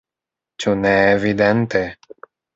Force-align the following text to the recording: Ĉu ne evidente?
Ĉu 0.63 0.73
ne 0.79 0.95
evidente? 1.11 1.85